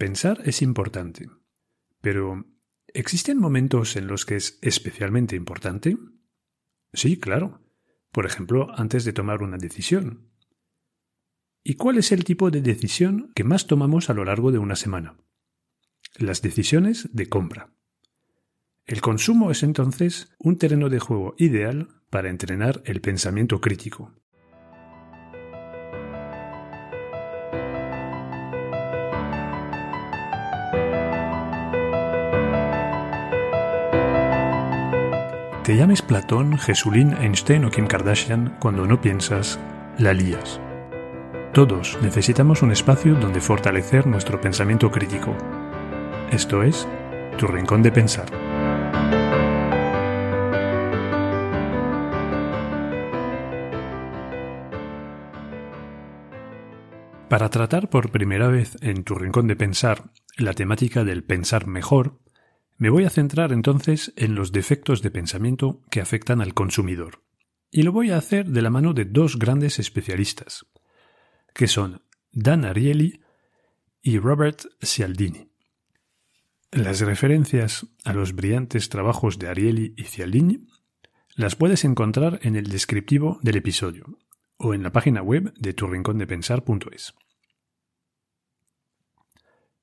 Pensar 0.00 0.40
es 0.46 0.62
importante, 0.62 1.28
pero 2.00 2.46
¿existen 2.86 3.36
momentos 3.36 3.96
en 3.96 4.06
los 4.06 4.24
que 4.24 4.36
es 4.36 4.58
especialmente 4.62 5.36
importante? 5.36 5.98
Sí, 6.94 7.20
claro. 7.20 7.60
Por 8.10 8.24
ejemplo, 8.24 8.68
antes 8.74 9.04
de 9.04 9.12
tomar 9.12 9.42
una 9.42 9.58
decisión. 9.58 10.30
¿Y 11.62 11.74
cuál 11.74 11.98
es 11.98 12.12
el 12.12 12.24
tipo 12.24 12.50
de 12.50 12.62
decisión 12.62 13.30
que 13.34 13.44
más 13.44 13.66
tomamos 13.66 14.08
a 14.08 14.14
lo 14.14 14.24
largo 14.24 14.52
de 14.52 14.56
una 14.56 14.74
semana? 14.74 15.18
Las 16.16 16.40
decisiones 16.40 17.10
de 17.12 17.28
compra. 17.28 17.68
El 18.86 19.02
consumo 19.02 19.50
es 19.50 19.62
entonces 19.62 20.34
un 20.38 20.56
terreno 20.56 20.88
de 20.88 20.98
juego 20.98 21.34
ideal 21.36 21.88
para 22.08 22.30
entrenar 22.30 22.80
el 22.86 23.02
pensamiento 23.02 23.60
crítico. 23.60 24.14
Te 35.70 35.76
llames 35.76 36.02
Platón, 36.02 36.58
Jesulín, 36.58 37.12
Einstein 37.12 37.64
o 37.64 37.70
Kim 37.70 37.86
Kardashian, 37.86 38.56
cuando 38.58 38.88
no 38.88 39.00
piensas, 39.00 39.56
la 39.98 40.12
lías. 40.12 40.60
Todos 41.54 41.96
necesitamos 42.02 42.62
un 42.62 42.72
espacio 42.72 43.14
donde 43.14 43.40
fortalecer 43.40 44.04
nuestro 44.08 44.40
pensamiento 44.40 44.90
crítico. 44.90 45.32
Esto 46.32 46.64
es, 46.64 46.88
tu 47.38 47.46
rincón 47.46 47.84
de 47.84 47.92
pensar. 47.92 48.26
Para 57.28 57.48
tratar 57.48 57.88
por 57.88 58.10
primera 58.10 58.48
vez 58.48 58.76
en 58.82 59.04
tu 59.04 59.14
rincón 59.14 59.46
de 59.46 59.54
pensar 59.54 60.10
la 60.36 60.52
temática 60.52 61.04
del 61.04 61.22
pensar 61.22 61.68
mejor, 61.68 62.18
me 62.80 62.88
voy 62.88 63.04
a 63.04 63.10
centrar 63.10 63.52
entonces 63.52 64.10
en 64.16 64.34
los 64.34 64.52
defectos 64.52 65.02
de 65.02 65.10
pensamiento 65.10 65.82
que 65.90 66.00
afectan 66.00 66.40
al 66.40 66.54
consumidor. 66.54 67.22
Y 67.70 67.82
lo 67.82 67.92
voy 67.92 68.10
a 68.10 68.16
hacer 68.16 68.46
de 68.46 68.62
la 68.62 68.70
mano 68.70 68.94
de 68.94 69.04
dos 69.04 69.38
grandes 69.38 69.78
especialistas, 69.78 70.64
que 71.54 71.68
son 71.68 72.00
Dan 72.32 72.64
Ariely 72.64 73.20
y 74.00 74.18
Robert 74.18 74.62
Cialdini. 74.82 75.50
Las 76.72 77.00
referencias 77.00 77.86
a 78.06 78.14
los 78.14 78.34
brillantes 78.34 78.88
trabajos 78.88 79.38
de 79.38 79.48
Ariely 79.48 79.92
y 79.98 80.04
Cialdini 80.04 80.66
las 81.36 81.56
puedes 81.56 81.84
encontrar 81.84 82.40
en 82.44 82.56
el 82.56 82.68
descriptivo 82.68 83.38
del 83.42 83.56
episodio 83.56 84.06
o 84.56 84.72
en 84.72 84.82
la 84.82 84.90
página 84.90 85.20
web 85.20 85.52
de 85.58 85.74
turrincondepensar.es. 85.74 87.14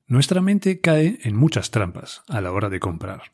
Nuestra 0.10 0.42
mente 0.42 0.80
cae 0.80 1.20
en 1.24 1.36
muchas 1.36 1.70
trampas 1.70 2.24
a 2.30 2.40
la 2.40 2.54
hora 2.54 2.70
de 2.70 2.80
comprar. 2.80 3.34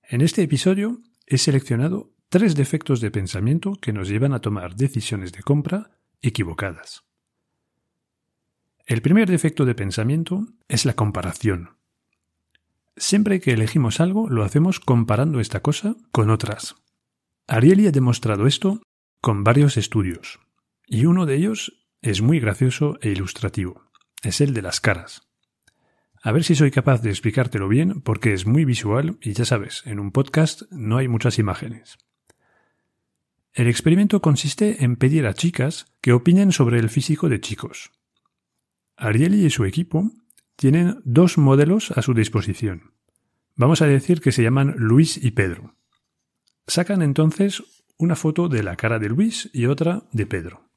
En 0.00 0.20
este 0.20 0.42
episodio 0.42 1.00
he 1.26 1.38
seleccionado 1.38 2.12
tres 2.28 2.54
defectos 2.54 3.00
de 3.00 3.10
pensamiento 3.10 3.74
que 3.80 3.92
nos 3.92 4.08
llevan 4.08 4.32
a 4.32 4.40
tomar 4.40 4.76
decisiones 4.76 5.32
de 5.32 5.42
compra 5.42 5.90
equivocadas. 6.22 7.02
El 8.86 9.02
primer 9.02 9.28
defecto 9.28 9.64
de 9.64 9.74
pensamiento 9.74 10.46
es 10.68 10.84
la 10.84 10.92
comparación. 10.94 11.70
Siempre 12.96 13.40
que 13.40 13.52
elegimos 13.52 13.98
algo 13.98 14.30
lo 14.30 14.44
hacemos 14.44 14.78
comparando 14.78 15.40
esta 15.40 15.62
cosa 15.62 15.96
con 16.12 16.30
otras. 16.30 16.76
Ariely 17.48 17.88
ha 17.88 17.92
demostrado 17.92 18.46
esto 18.46 18.80
con 19.20 19.42
varios 19.42 19.76
estudios, 19.76 20.38
y 20.86 21.06
uno 21.06 21.26
de 21.26 21.34
ellos 21.34 21.84
es 22.02 22.22
muy 22.22 22.38
gracioso 22.38 22.98
e 23.00 23.08
ilustrativo. 23.08 23.82
Es 24.22 24.40
el 24.40 24.54
de 24.54 24.62
las 24.62 24.80
caras. 24.80 25.22
A 26.26 26.32
ver 26.32 26.42
si 26.42 26.54
soy 26.54 26.70
capaz 26.70 27.02
de 27.02 27.10
explicártelo 27.10 27.68
bien 27.68 28.00
porque 28.00 28.32
es 28.32 28.46
muy 28.46 28.64
visual 28.64 29.18
y 29.20 29.34
ya 29.34 29.44
sabes, 29.44 29.82
en 29.84 30.00
un 30.00 30.10
podcast 30.10 30.62
no 30.70 30.96
hay 30.96 31.06
muchas 31.06 31.38
imágenes. 31.38 31.98
El 33.52 33.68
experimento 33.68 34.22
consiste 34.22 34.84
en 34.84 34.96
pedir 34.96 35.26
a 35.26 35.34
chicas 35.34 35.84
que 36.00 36.14
opinen 36.14 36.50
sobre 36.50 36.78
el 36.78 36.88
físico 36.88 37.28
de 37.28 37.42
chicos. 37.42 37.90
Ariely 38.96 39.44
y 39.44 39.50
su 39.50 39.66
equipo 39.66 40.12
tienen 40.56 40.98
dos 41.04 41.36
modelos 41.36 41.90
a 41.90 42.00
su 42.00 42.14
disposición. 42.14 42.94
Vamos 43.54 43.82
a 43.82 43.86
decir 43.86 44.22
que 44.22 44.32
se 44.32 44.42
llaman 44.42 44.76
Luis 44.78 45.22
y 45.22 45.32
Pedro. 45.32 45.74
Sacan 46.66 47.02
entonces 47.02 47.62
una 47.98 48.16
foto 48.16 48.48
de 48.48 48.62
la 48.62 48.76
cara 48.76 48.98
de 48.98 49.10
Luis 49.10 49.50
y 49.52 49.66
otra 49.66 50.04
de 50.12 50.24
Pedro. 50.24 50.70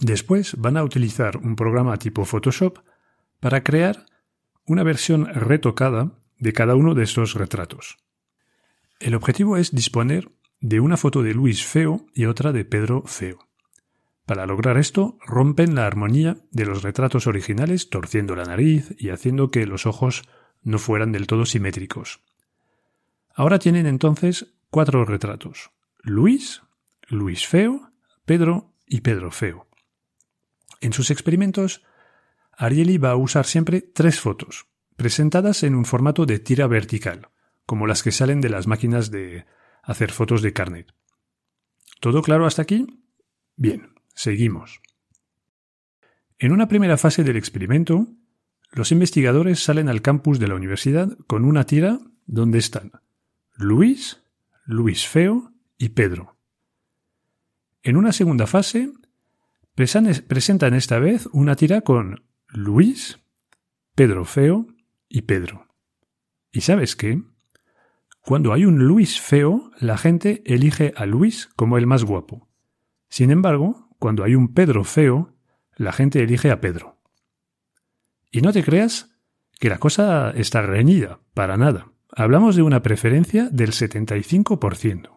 Después 0.00 0.54
van 0.58 0.76
a 0.76 0.84
utilizar 0.84 1.38
un 1.38 1.56
programa 1.56 1.96
tipo 1.96 2.26
Photoshop 2.26 2.80
para 3.40 3.64
crear 3.64 4.04
una 4.66 4.82
versión 4.82 5.26
retocada 5.26 6.18
de 6.38 6.52
cada 6.52 6.74
uno 6.74 6.94
de 6.94 7.04
estos 7.04 7.34
retratos. 7.34 7.96
El 9.00 9.14
objetivo 9.14 9.56
es 9.56 9.72
disponer 9.72 10.30
de 10.60 10.80
una 10.80 10.96
foto 10.96 11.22
de 11.22 11.34
Luis 11.34 11.64
feo 11.64 12.06
y 12.14 12.26
otra 12.26 12.52
de 12.52 12.64
Pedro 12.64 13.02
feo. 13.06 13.38
Para 14.24 14.46
lograr 14.46 14.78
esto, 14.78 15.18
rompen 15.26 15.74
la 15.74 15.86
armonía 15.86 16.38
de 16.50 16.64
los 16.64 16.82
retratos 16.82 17.26
originales 17.26 17.90
torciendo 17.90 18.34
la 18.34 18.44
nariz 18.44 18.94
y 18.98 19.10
haciendo 19.10 19.50
que 19.50 19.66
los 19.66 19.84
ojos 19.84 20.22
no 20.62 20.78
fueran 20.78 21.12
del 21.12 21.26
todo 21.26 21.44
simétricos. 21.44 22.20
Ahora 23.34 23.58
tienen 23.58 23.86
entonces 23.86 24.54
cuatro 24.70 25.04
retratos. 25.04 25.70
Luis, 25.98 26.62
Luis 27.08 27.46
feo, 27.46 27.90
Pedro 28.24 28.72
y 28.86 29.02
Pedro 29.02 29.30
feo. 29.30 29.68
En 30.80 30.94
sus 30.94 31.10
experimentos 31.10 31.82
Ariely 32.56 32.98
va 32.98 33.10
a 33.10 33.16
usar 33.16 33.46
siempre 33.46 33.80
tres 33.80 34.20
fotos, 34.20 34.66
presentadas 34.96 35.62
en 35.62 35.74
un 35.74 35.84
formato 35.84 36.26
de 36.26 36.38
tira 36.38 36.66
vertical, 36.66 37.28
como 37.66 37.86
las 37.86 38.02
que 38.02 38.12
salen 38.12 38.40
de 38.40 38.50
las 38.50 38.66
máquinas 38.66 39.10
de 39.10 39.46
hacer 39.82 40.12
fotos 40.12 40.42
de 40.42 40.52
carnet. 40.52 40.94
¿Todo 42.00 42.22
claro 42.22 42.46
hasta 42.46 42.62
aquí? 42.62 42.86
Bien, 43.56 43.94
seguimos. 44.14 44.80
En 46.38 46.52
una 46.52 46.68
primera 46.68 46.96
fase 46.96 47.24
del 47.24 47.36
experimento, 47.36 48.08
los 48.72 48.92
investigadores 48.92 49.62
salen 49.62 49.88
al 49.88 50.02
campus 50.02 50.38
de 50.38 50.48
la 50.48 50.56
universidad 50.56 51.16
con 51.26 51.44
una 51.44 51.64
tira 51.64 52.00
donde 52.26 52.58
están 52.58 52.92
Luis, 53.54 54.20
Luis 54.64 55.06
Feo 55.06 55.52
y 55.78 55.90
Pedro. 55.90 56.36
En 57.82 57.96
una 57.96 58.12
segunda 58.12 58.46
fase, 58.46 58.92
presentan 59.74 60.74
esta 60.74 60.98
vez 60.98 61.28
una 61.32 61.54
tira 61.54 61.82
con 61.82 62.24
Luis, 62.56 63.18
Pedro 63.96 64.24
Feo 64.24 64.68
y 65.08 65.22
Pedro. 65.22 65.66
¿Y 66.52 66.60
sabes 66.60 66.94
qué? 66.94 67.20
Cuando 68.20 68.52
hay 68.52 68.64
un 68.64 68.78
Luis 68.78 69.20
feo, 69.20 69.72
la 69.80 69.98
gente 69.98 70.40
elige 70.46 70.94
a 70.96 71.04
Luis 71.04 71.48
como 71.56 71.78
el 71.78 71.88
más 71.88 72.04
guapo. 72.04 72.48
Sin 73.08 73.32
embargo, 73.32 73.88
cuando 73.98 74.22
hay 74.22 74.36
un 74.36 74.54
Pedro 74.54 74.84
feo, 74.84 75.34
la 75.74 75.92
gente 75.92 76.22
elige 76.22 76.52
a 76.52 76.60
Pedro. 76.60 77.00
Y 78.30 78.40
no 78.40 78.52
te 78.52 78.62
creas 78.62 79.18
que 79.58 79.68
la 79.68 79.78
cosa 79.78 80.30
está 80.30 80.62
reñida, 80.62 81.18
para 81.34 81.56
nada. 81.56 81.90
Hablamos 82.12 82.54
de 82.54 82.62
una 82.62 82.82
preferencia 82.82 83.48
del 83.50 83.72
75%. 83.72 85.10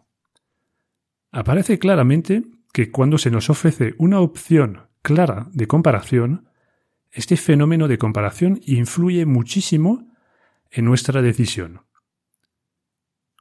Aparece 1.32 1.78
claramente 1.78 2.46
que 2.74 2.90
cuando 2.90 3.20
se 3.20 3.30
nos 3.30 3.52
ofrece 3.52 3.94
una 4.00 4.22
opción 4.22 4.88
clara 5.04 5.50
de 5.52 5.68
comparación, 5.68 6.47
este 7.12 7.38
fenómeno 7.38 7.88
de 7.88 7.98
comparación 7.98 8.60
influye 8.66 9.26
muchísimo 9.26 10.08
en 10.72 10.86
nuestra 10.86 11.22
decisión. 11.22 11.82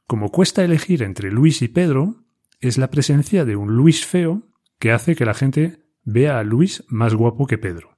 Como 0.07 0.31
cuesta 0.31 0.63
elegir 0.63 1.03
entre 1.03 1.31
Luis 1.31 1.61
y 1.61 1.67
Pedro, 1.67 2.23
es 2.59 2.77
la 2.77 2.89
presencia 2.89 3.45
de 3.45 3.55
un 3.55 3.75
Luis 3.75 4.05
feo 4.05 4.43
que 4.79 4.91
hace 4.91 5.15
que 5.15 5.25
la 5.25 5.33
gente 5.33 5.83
vea 6.03 6.39
a 6.39 6.43
Luis 6.43 6.83
más 6.87 7.13
guapo 7.13 7.45
que 7.45 7.57
Pedro. 7.57 7.97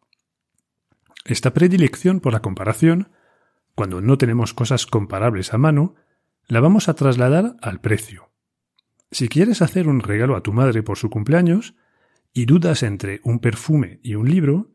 Esta 1.25 1.53
predilección 1.53 2.19
por 2.19 2.33
la 2.33 2.41
comparación, 2.41 3.11
cuando 3.75 4.01
no 4.01 4.17
tenemos 4.17 4.53
cosas 4.53 4.87
comparables 4.87 5.53
a 5.53 5.57
mano, 5.57 5.95
la 6.47 6.59
vamos 6.59 6.89
a 6.89 6.95
trasladar 6.95 7.55
al 7.61 7.79
precio. 7.79 8.31
Si 9.11 9.29
quieres 9.29 9.61
hacer 9.61 9.87
un 9.87 10.01
regalo 10.01 10.35
a 10.35 10.41
tu 10.41 10.53
madre 10.53 10.81
por 10.81 10.97
su 10.97 11.09
cumpleaños 11.09 11.75
y 12.33 12.45
dudas 12.45 12.83
entre 12.83 13.21
un 13.23 13.39
perfume 13.39 13.99
y 14.01 14.15
un 14.15 14.29
libro, 14.29 14.71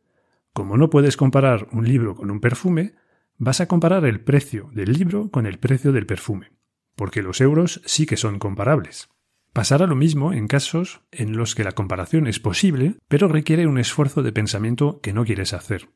como 0.54 0.76
no 0.76 0.88
puedes 0.88 1.16
comparar 1.16 1.66
un 1.72 1.86
libro 1.86 2.14
con 2.14 2.30
un 2.30 2.40
perfume, 2.40 2.94
vas 3.36 3.60
a 3.60 3.66
comparar 3.66 4.06
el 4.06 4.20
precio 4.20 4.70
del 4.72 4.92
libro 4.92 5.30
con 5.30 5.46
el 5.46 5.58
precio 5.58 5.92
del 5.92 6.06
perfume, 6.06 6.52
porque 6.94 7.22
los 7.22 7.40
euros 7.40 7.82
sí 7.84 8.06
que 8.06 8.16
son 8.16 8.38
comparables. 8.38 9.08
Pasará 9.52 9.86
lo 9.86 9.96
mismo 9.96 10.32
en 10.32 10.46
casos 10.46 11.00
en 11.10 11.36
los 11.36 11.56
que 11.56 11.64
la 11.64 11.72
comparación 11.72 12.28
es 12.28 12.38
posible, 12.38 12.96
pero 13.08 13.26
requiere 13.26 13.66
un 13.66 13.78
esfuerzo 13.78 14.22
de 14.22 14.32
pensamiento 14.32 15.00
que 15.00 15.12
no 15.12 15.24
quieres 15.24 15.52
hacer. 15.52 15.90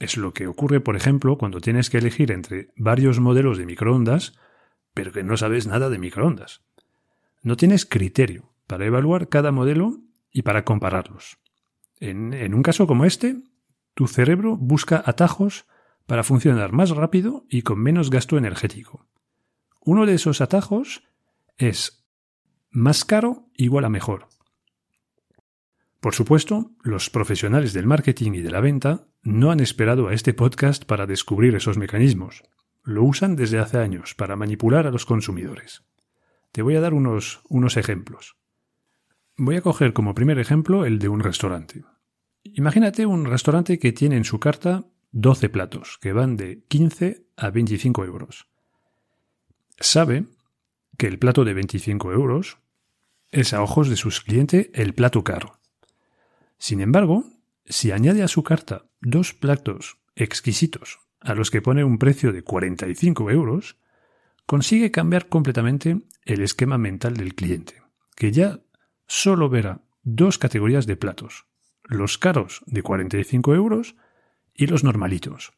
Es 0.00 0.16
lo 0.16 0.34
que 0.34 0.48
ocurre, 0.48 0.80
por 0.80 0.96
ejemplo, 0.96 1.38
cuando 1.38 1.60
tienes 1.60 1.88
que 1.88 1.98
elegir 1.98 2.32
entre 2.32 2.72
varios 2.76 3.20
modelos 3.20 3.56
de 3.56 3.66
microondas, 3.66 4.34
pero 4.94 5.12
que 5.12 5.22
no 5.22 5.36
sabes 5.36 5.68
nada 5.68 5.90
de 5.90 5.98
microondas. 5.98 6.62
No 7.42 7.56
tienes 7.56 7.86
criterio 7.86 8.52
para 8.66 8.84
evaluar 8.84 9.28
cada 9.28 9.52
modelo 9.52 10.00
y 10.32 10.42
para 10.42 10.64
compararlos. 10.64 11.38
En, 12.00 12.34
en 12.34 12.52
un 12.52 12.62
caso 12.62 12.86
como 12.88 13.04
este, 13.04 13.36
tu 13.96 14.06
cerebro 14.08 14.58
busca 14.58 15.02
atajos 15.06 15.64
para 16.04 16.22
funcionar 16.22 16.70
más 16.70 16.90
rápido 16.90 17.46
y 17.48 17.62
con 17.62 17.80
menos 17.80 18.10
gasto 18.10 18.36
energético. 18.36 19.06
Uno 19.80 20.04
de 20.04 20.12
esos 20.12 20.42
atajos 20.42 21.02
es 21.56 22.06
más 22.70 23.06
caro 23.06 23.48
igual 23.54 23.86
a 23.86 23.88
mejor. 23.88 24.28
Por 26.00 26.14
supuesto, 26.14 26.72
los 26.82 27.08
profesionales 27.08 27.72
del 27.72 27.86
marketing 27.86 28.32
y 28.32 28.42
de 28.42 28.50
la 28.50 28.60
venta 28.60 29.08
no 29.22 29.50
han 29.50 29.60
esperado 29.60 30.08
a 30.08 30.12
este 30.12 30.34
podcast 30.34 30.84
para 30.84 31.06
descubrir 31.06 31.54
esos 31.54 31.78
mecanismos. 31.78 32.42
Lo 32.84 33.02
usan 33.02 33.34
desde 33.34 33.58
hace 33.58 33.78
años 33.78 34.14
para 34.14 34.36
manipular 34.36 34.86
a 34.86 34.90
los 34.90 35.06
consumidores. 35.06 35.84
Te 36.52 36.60
voy 36.60 36.76
a 36.76 36.82
dar 36.82 36.92
unos, 36.92 37.40
unos 37.48 37.78
ejemplos. 37.78 38.36
Voy 39.38 39.56
a 39.56 39.62
coger 39.62 39.94
como 39.94 40.14
primer 40.14 40.38
ejemplo 40.38 40.84
el 40.84 40.98
de 40.98 41.08
un 41.08 41.20
restaurante. 41.20 41.82
Imagínate 42.54 43.06
un 43.06 43.24
restaurante 43.24 43.78
que 43.78 43.92
tiene 43.92 44.16
en 44.16 44.24
su 44.24 44.38
carta 44.38 44.86
12 45.12 45.48
platos, 45.48 45.98
que 46.00 46.12
van 46.12 46.36
de 46.36 46.62
15 46.68 47.26
a 47.36 47.50
25 47.50 48.04
euros. 48.04 48.48
Sabe 49.78 50.26
que 50.98 51.06
el 51.06 51.18
plato 51.18 51.44
de 51.44 51.54
25 51.54 52.12
euros 52.12 52.58
es 53.30 53.52
a 53.52 53.62
ojos 53.62 53.88
de 53.88 53.96
sus 53.96 54.20
clientes 54.20 54.70
el 54.74 54.94
plato 54.94 55.24
caro. 55.24 55.58
Sin 56.58 56.80
embargo, 56.80 57.24
si 57.66 57.92
añade 57.92 58.22
a 58.22 58.28
su 58.28 58.42
carta 58.42 58.86
dos 59.00 59.34
platos 59.34 59.98
exquisitos 60.14 61.00
a 61.20 61.34
los 61.34 61.50
que 61.50 61.62
pone 61.62 61.84
un 61.84 61.98
precio 61.98 62.32
de 62.32 62.42
45 62.42 63.30
euros, 63.30 63.76
consigue 64.46 64.90
cambiar 64.90 65.28
completamente 65.28 66.02
el 66.24 66.42
esquema 66.42 66.78
mental 66.78 67.16
del 67.16 67.34
cliente, 67.34 67.82
que 68.14 68.32
ya 68.32 68.60
solo 69.06 69.48
verá 69.48 69.82
dos 70.02 70.38
categorías 70.38 70.86
de 70.86 70.96
platos, 70.96 71.46
los 71.86 72.18
caros 72.18 72.62
de 72.66 72.82
45 72.82 73.54
euros 73.54 73.96
y 74.54 74.66
los 74.66 74.84
normalitos. 74.84 75.52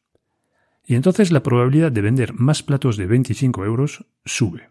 Y 0.85 0.95
entonces 0.95 1.31
la 1.31 1.43
probabilidad 1.43 1.91
de 1.91 2.01
vender 2.01 2.33
más 2.33 2.63
platos 2.63 2.97
de 2.97 3.05
25 3.05 3.65
euros 3.65 4.05
sube. 4.25 4.69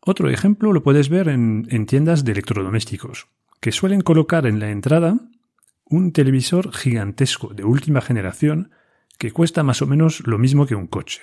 Otro 0.00 0.28
ejemplo 0.28 0.72
lo 0.72 0.82
puedes 0.82 1.08
ver 1.08 1.28
en, 1.28 1.66
en 1.70 1.86
tiendas 1.86 2.24
de 2.24 2.32
electrodomésticos, 2.32 3.28
que 3.60 3.72
suelen 3.72 4.00
colocar 4.00 4.46
en 4.46 4.58
la 4.58 4.70
entrada 4.70 5.16
un 5.84 6.12
televisor 6.12 6.72
gigantesco 6.72 7.54
de 7.54 7.64
última 7.64 8.00
generación 8.00 8.72
que 9.18 9.30
cuesta 9.30 9.62
más 9.62 9.82
o 9.82 9.86
menos 9.86 10.26
lo 10.26 10.38
mismo 10.38 10.66
que 10.66 10.74
un 10.74 10.86
coche. 10.86 11.22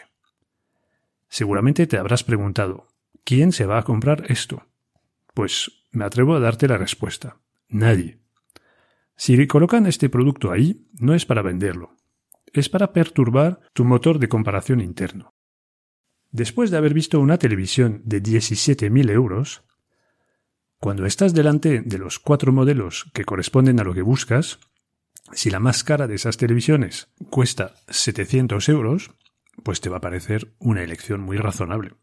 Seguramente 1.27 1.85
te 1.85 1.97
habrás 1.97 2.23
preguntado, 2.23 2.87
¿quién 3.23 3.51
se 3.51 3.65
va 3.65 3.77
a 3.77 3.83
comprar 3.83 4.31
esto? 4.31 4.63
Pues 5.33 5.83
me 5.91 6.05
atrevo 6.05 6.35
a 6.35 6.39
darte 6.39 6.67
la 6.67 6.77
respuesta. 6.77 7.37
Nadie. 7.69 8.19
Si 9.15 9.47
colocan 9.47 9.85
este 9.85 10.09
producto 10.09 10.51
ahí, 10.51 10.87
no 10.99 11.13
es 11.13 11.25
para 11.25 11.41
venderlo, 11.41 11.95
es 12.51 12.69
para 12.69 12.93
perturbar 12.93 13.59
tu 13.73 13.85
motor 13.85 14.19
de 14.19 14.27
comparación 14.27 14.81
interno. 14.81 15.33
Después 16.31 16.71
de 16.71 16.77
haber 16.77 16.93
visto 16.93 17.19
una 17.19 17.37
televisión 17.37 18.01
de 18.05 18.21
17.000 18.21 19.09
euros, 19.11 19.63
cuando 20.79 21.05
estás 21.05 21.33
delante 21.33 21.81
de 21.81 21.97
los 21.97 22.19
cuatro 22.19 22.51
modelos 22.51 23.09
que 23.13 23.25
corresponden 23.25 23.79
a 23.79 23.83
lo 23.83 23.93
que 23.93 24.01
buscas, 24.01 24.59
si 25.33 25.49
la 25.49 25.59
más 25.59 25.83
cara 25.83 26.07
de 26.07 26.15
esas 26.15 26.37
televisiones 26.37 27.11
cuesta 27.29 27.75
700 27.89 28.69
euros, 28.69 29.11
pues 29.63 29.81
te 29.81 29.89
va 29.89 29.97
a 29.97 30.01
parecer 30.01 30.53
una 30.59 30.83
elección 30.83 31.21
muy 31.21 31.37
razonable, 31.37 31.95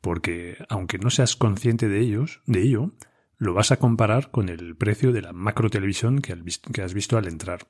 porque 0.00 0.56
aunque 0.68 0.98
no 0.98 1.10
seas 1.10 1.36
consciente 1.36 1.88
de 1.88 2.00
ellos, 2.00 2.40
de 2.46 2.62
ello, 2.62 2.92
lo 3.42 3.54
vas 3.54 3.72
a 3.72 3.78
comparar 3.78 4.30
con 4.30 4.48
el 4.48 4.76
precio 4.76 5.10
de 5.10 5.20
la 5.20 5.32
macro 5.32 5.68
televisión 5.68 6.20
que 6.20 6.82
has 6.82 6.94
visto 6.94 7.18
al 7.18 7.26
entrar. 7.26 7.66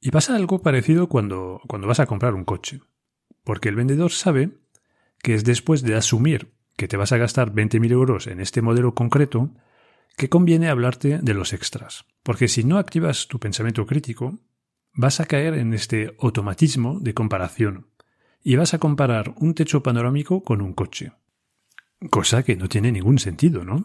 Y 0.00 0.10
pasa 0.10 0.34
algo 0.34 0.62
parecido 0.62 1.10
cuando, 1.10 1.60
vas 1.68 2.00
a 2.00 2.06
comprar 2.06 2.32
un 2.32 2.46
coche, 2.46 2.80
porque 3.44 3.68
el 3.68 3.74
vendedor 3.76 4.10
sabe 4.10 4.56
que 5.18 5.34
es 5.34 5.44
después 5.44 5.82
de 5.82 5.94
asumir 5.94 6.54
que 6.74 6.88
te 6.88 6.96
vas 6.96 7.12
a 7.12 7.18
gastar 7.18 7.52
20.000 7.52 7.92
euros 7.92 8.26
en 8.28 8.40
este 8.40 8.62
modelo 8.62 8.94
concreto, 8.94 9.50
que 10.16 10.30
conviene 10.30 10.70
hablarte 10.70 11.18
de 11.18 11.34
los 11.34 11.52
extras. 11.52 12.06
Porque 12.22 12.48
si 12.48 12.64
no 12.64 12.78
activas 12.78 13.28
tu 13.28 13.38
pensamiento 13.38 13.84
crítico, 13.84 14.38
vas 14.94 15.20
a 15.20 15.26
caer 15.26 15.52
en 15.52 15.74
este 15.74 16.16
automatismo 16.18 16.98
de 16.98 17.12
comparación 17.12 17.88
y 18.42 18.56
vas 18.56 18.72
a 18.72 18.78
comparar 18.78 19.34
un 19.36 19.52
techo 19.52 19.82
panorámico 19.82 20.42
con 20.42 20.62
un 20.62 20.72
coche. 20.72 21.12
Cosa 22.10 22.42
que 22.42 22.56
no 22.56 22.68
tiene 22.68 22.92
ningún 22.92 23.18
sentido, 23.18 23.64
¿no? 23.64 23.84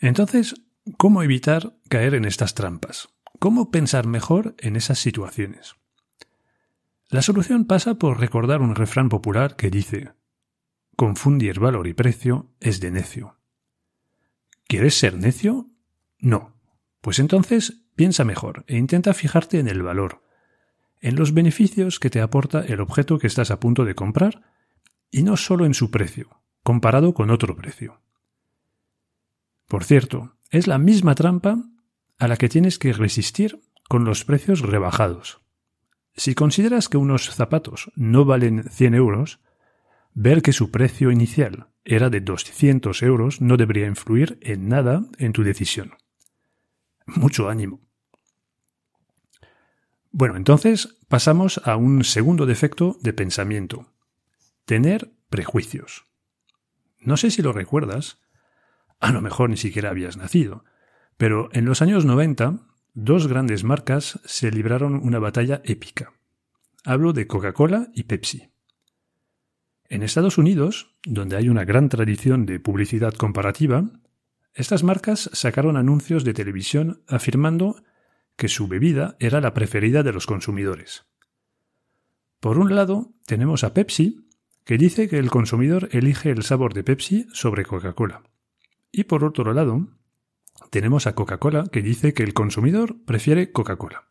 Entonces, 0.00 0.54
¿cómo 0.96 1.22
evitar 1.22 1.76
caer 1.88 2.14
en 2.14 2.24
estas 2.24 2.54
trampas? 2.54 3.08
¿Cómo 3.38 3.70
pensar 3.70 4.06
mejor 4.06 4.54
en 4.58 4.76
esas 4.76 4.98
situaciones? 4.98 5.74
La 7.08 7.22
solución 7.22 7.66
pasa 7.66 7.96
por 7.96 8.18
recordar 8.18 8.62
un 8.62 8.74
refrán 8.74 9.08
popular 9.08 9.56
que 9.56 9.70
dice 9.70 10.12
Confundir 10.96 11.60
valor 11.60 11.86
y 11.86 11.94
precio 11.94 12.50
es 12.60 12.80
de 12.80 12.90
necio. 12.90 13.38
¿Quieres 14.66 14.94
ser 14.94 15.16
necio? 15.16 15.70
No. 16.18 16.56
Pues 17.00 17.18
entonces 17.18 17.84
piensa 17.96 18.24
mejor 18.24 18.64
e 18.66 18.76
intenta 18.76 19.12
fijarte 19.14 19.58
en 19.58 19.68
el 19.68 19.82
valor, 19.82 20.22
en 21.00 21.16
los 21.16 21.34
beneficios 21.34 21.98
que 21.98 22.10
te 22.10 22.20
aporta 22.20 22.60
el 22.60 22.80
objeto 22.80 23.18
que 23.18 23.26
estás 23.26 23.50
a 23.50 23.60
punto 23.60 23.84
de 23.84 23.94
comprar 23.94 24.42
y 25.10 25.22
no 25.22 25.36
solo 25.36 25.66
en 25.66 25.74
su 25.74 25.90
precio, 25.90 26.42
comparado 26.62 27.14
con 27.14 27.30
otro 27.30 27.56
precio. 27.56 28.00
Por 29.66 29.84
cierto, 29.84 30.36
es 30.50 30.66
la 30.66 30.78
misma 30.78 31.14
trampa 31.14 31.58
a 32.18 32.28
la 32.28 32.36
que 32.36 32.48
tienes 32.48 32.78
que 32.78 32.92
resistir 32.92 33.60
con 33.88 34.04
los 34.04 34.24
precios 34.24 34.60
rebajados. 34.60 35.40
Si 36.14 36.34
consideras 36.34 36.88
que 36.88 36.98
unos 36.98 37.30
zapatos 37.30 37.90
no 37.96 38.24
valen 38.24 38.64
100 38.64 38.94
euros, 38.94 39.40
Ver 40.14 40.42
que 40.42 40.52
su 40.52 40.70
precio 40.70 41.10
inicial 41.10 41.68
era 41.84 42.10
de 42.10 42.20
200 42.20 43.02
euros 43.02 43.40
no 43.40 43.56
debería 43.56 43.86
influir 43.86 44.38
en 44.42 44.68
nada 44.68 45.04
en 45.18 45.32
tu 45.32 45.42
decisión. 45.42 45.94
Mucho 47.06 47.48
ánimo. 47.48 47.80
Bueno, 50.10 50.36
entonces 50.36 50.98
pasamos 51.08 51.62
a 51.64 51.76
un 51.76 52.04
segundo 52.04 52.44
defecto 52.44 52.98
de 53.00 53.14
pensamiento. 53.14 53.86
Tener 54.66 55.12
prejuicios. 55.30 56.04
No 57.02 57.16
sé 57.16 57.30
si 57.30 57.42
lo 57.42 57.52
recuerdas, 57.52 58.20
a 59.00 59.10
lo 59.10 59.20
mejor 59.20 59.50
ni 59.50 59.56
siquiera 59.56 59.90
habías 59.90 60.16
nacido, 60.16 60.64
pero 61.16 61.48
en 61.52 61.64
los 61.64 61.82
años 61.82 62.04
90 62.04 62.60
dos 62.94 63.26
grandes 63.26 63.64
marcas 63.64 64.20
se 64.24 64.50
libraron 64.50 64.94
una 64.94 65.18
batalla 65.18 65.60
épica. 65.64 66.12
Hablo 66.84 67.12
de 67.12 67.26
Coca-Cola 67.26 67.88
y 67.94 68.04
Pepsi. 68.04 68.50
En 69.88 70.02
Estados 70.02 70.38
Unidos, 70.38 70.94
donde 71.04 71.36
hay 71.36 71.48
una 71.48 71.64
gran 71.64 71.88
tradición 71.88 72.46
de 72.46 72.60
publicidad 72.60 73.14
comparativa, 73.14 73.90
estas 74.54 74.82
marcas 74.82 75.30
sacaron 75.32 75.76
anuncios 75.76 76.24
de 76.24 76.34
televisión 76.34 77.02
afirmando 77.08 77.82
que 78.36 78.48
su 78.48 78.68
bebida 78.68 79.16
era 79.18 79.40
la 79.40 79.54
preferida 79.54 80.02
de 80.02 80.12
los 80.12 80.26
consumidores. 80.26 81.06
Por 82.40 82.58
un 82.58 82.74
lado, 82.74 83.12
tenemos 83.26 83.64
a 83.64 83.74
Pepsi, 83.74 84.21
que 84.64 84.78
dice 84.78 85.08
que 85.08 85.18
el 85.18 85.30
consumidor 85.30 85.88
elige 85.92 86.30
el 86.30 86.42
sabor 86.42 86.74
de 86.74 86.84
Pepsi 86.84 87.26
sobre 87.32 87.64
Coca-Cola. 87.64 88.22
Y 88.90 89.04
por 89.04 89.24
otro 89.24 89.52
lado, 89.52 89.88
tenemos 90.70 91.06
a 91.06 91.14
Coca-Cola, 91.14 91.64
que 91.70 91.82
dice 91.82 92.14
que 92.14 92.22
el 92.22 92.34
consumidor 92.34 92.96
prefiere 93.04 93.52
Coca-Cola. 93.52 94.08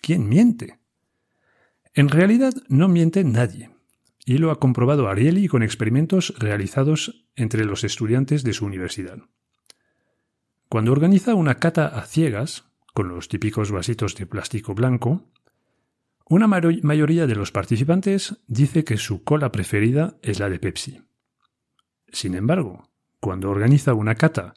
¿Quién 0.00 0.28
miente? 0.28 0.78
En 1.94 2.08
realidad 2.08 2.54
no 2.68 2.88
miente 2.88 3.24
nadie 3.24 3.70
y 4.24 4.38
lo 4.38 4.50
ha 4.50 4.58
comprobado 4.58 5.08
Ariely 5.08 5.46
con 5.46 5.62
experimentos 5.62 6.34
realizados 6.38 7.26
entre 7.36 7.64
los 7.64 7.84
estudiantes 7.84 8.42
de 8.42 8.52
su 8.52 8.66
universidad. 8.66 9.18
Cuando 10.68 10.90
organiza 10.90 11.34
una 11.34 11.54
cata 11.54 11.86
a 11.86 12.02
ciegas, 12.02 12.64
con 12.92 13.08
los 13.08 13.28
típicos 13.28 13.70
vasitos 13.70 14.16
de 14.16 14.26
plástico 14.26 14.74
blanco, 14.74 15.30
una 16.28 16.48
mayoría 16.48 17.26
de 17.26 17.34
los 17.36 17.52
participantes 17.52 18.38
dice 18.48 18.84
que 18.84 18.96
su 18.96 19.22
cola 19.22 19.52
preferida 19.52 20.16
es 20.22 20.40
la 20.40 20.48
de 20.48 20.58
Pepsi. 20.58 21.02
Sin 22.08 22.34
embargo, 22.34 22.90
cuando 23.20 23.50
organiza 23.50 23.94
una 23.94 24.16
cata 24.16 24.54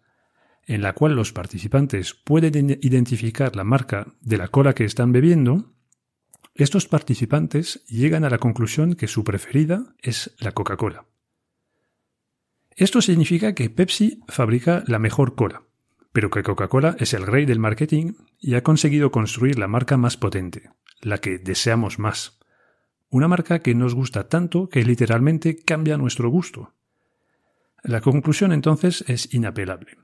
en 0.65 0.81
la 0.81 0.93
cual 0.93 1.15
los 1.15 1.31
participantes 1.31 2.13
pueden 2.13 2.77
identificar 2.81 3.55
la 3.55 3.63
marca 3.63 4.07
de 4.21 4.37
la 4.37 4.47
cola 4.47 4.73
que 4.73 4.85
están 4.85 5.11
bebiendo, 5.11 5.73
estos 6.55 6.87
participantes 6.87 7.83
llegan 7.85 8.23
a 8.25 8.29
la 8.29 8.37
conclusión 8.37 8.95
que 8.95 9.07
su 9.07 9.23
preferida 9.23 9.95
es 10.01 10.35
la 10.39 10.51
Coca-Cola. 10.51 11.05
Esto 12.75 13.01
significa 13.01 13.53
que 13.53 13.69
Pepsi 13.69 14.21
fabrica 14.27 14.83
la 14.87 14.99
mejor 14.99 15.35
cola, 15.35 15.63
pero 16.11 16.29
que 16.29 16.43
Coca-Cola 16.43 16.95
es 16.99 17.13
el 17.13 17.27
rey 17.27 17.45
del 17.45 17.59
marketing 17.59 18.13
y 18.39 18.55
ha 18.55 18.63
conseguido 18.63 19.11
construir 19.11 19.59
la 19.59 19.67
marca 19.67 19.97
más 19.97 20.17
potente, 20.17 20.69
la 21.01 21.19
que 21.19 21.37
deseamos 21.37 21.99
más. 21.99 22.39
Una 23.09 23.27
marca 23.27 23.59
que 23.59 23.75
nos 23.75 23.95
gusta 23.95 24.27
tanto 24.27 24.69
que 24.69 24.83
literalmente 24.83 25.57
cambia 25.57 25.97
nuestro 25.97 26.29
gusto. 26.29 26.73
La 27.83 28.01
conclusión 28.01 28.51
entonces 28.51 29.03
es 29.07 29.33
inapelable. 29.33 29.97